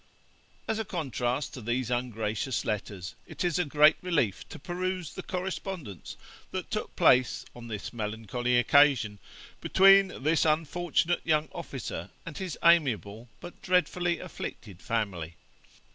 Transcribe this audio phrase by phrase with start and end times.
[0.67, 5.21] As a contrast to these ungracious letters, it is a great relief to peruse the
[5.21, 6.17] correspondence
[6.49, 9.19] that took place, on this melancholy occasion,
[9.61, 15.35] between this unfortunate young officer and his amiable but dreadfully afflicted family.